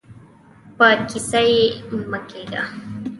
په 0.77 0.87
کيسه 1.09 1.41
کې 1.49 1.55
يې 1.59 2.05
مه 2.11 2.19
کېږئ. 2.29 2.61